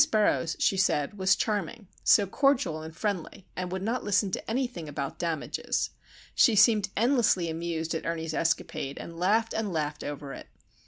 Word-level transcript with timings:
Burroughs, 0.09 0.55
she 0.57 0.77
said, 0.77 1.19
was 1.19 1.35
charming,—so 1.35 2.25
cordial 2.25 2.81
and 2.81 2.95
friendly, 2.97 3.45
and 3.55 3.71
would 3.71 3.83
not 3.83 4.03
listen 4.03 4.31
to 4.31 4.49
anything 4.49 4.89
about 4.89 5.19
"damages." 5.19 5.91
She 6.33 6.55
seemed 6.55 6.89
endlessly 6.97 7.51
amused 7.51 7.93
at 7.93 8.03
Ernie's 8.07 8.33
escapade, 8.33 8.97
and 8.97 9.19
laughed 9.19 9.53
and 9.53 9.71
laughed 9.71 10.03
over 10.03 10.33
it. 10.33 10.47